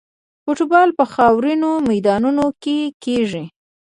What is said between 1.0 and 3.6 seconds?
خاورینو میدانونو کې کیږي.